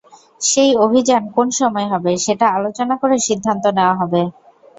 সেই 0.41 0.71
অভিযান 0.85 1.23
কোন 1.35 1.47
সময় 1.59 1.87
হবে, 1.93 2.11
সেটা 2.25 2.45
আলোচনা 2.57 2.95
করে 3.01 3.15
সিদ্ধান্ত 3.27 3.63
নেওয়া 3.77 3.95
হবে। 4.01 4.21